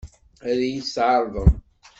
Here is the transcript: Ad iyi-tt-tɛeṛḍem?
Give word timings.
Ad 0.49 0.59
iyi-tt-tɛeṛḍem? 0.67 1.51